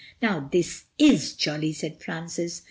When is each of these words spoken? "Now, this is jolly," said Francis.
"Now, 0.19 0.49
this 0.51 0.85
is 0.97 1.35
jolly," 1.35 1.73
said 1.73 2.01
Francis. 2.01 2.59